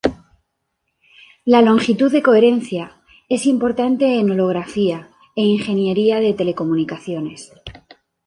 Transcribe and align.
La 1.45 1.61
longitud 1.61 2.11
de 2.11 2.23
coherencia 2.23 3.03
es 3.29 3.45
importante 3.45 4.17
en 4.19 4.31
holografía 4.31 5.09
e 5.35 5.43
ingeniería 5.43 6.19
de 6.19 6.33
telecomunicaciones. 6.33 7.51